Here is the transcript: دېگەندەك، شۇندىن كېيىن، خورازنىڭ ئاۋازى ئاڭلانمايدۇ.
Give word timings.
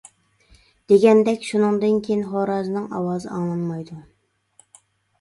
دېگەندەك، 0.91 1.45
شۇندىن 1.51 2.01
كېيىن، 2.09 2.25
خورازنىڭ 2.33 2.91
ئاۋازى 3.01 3.31
ئاڭلانمايدۇ. 3.39 4.03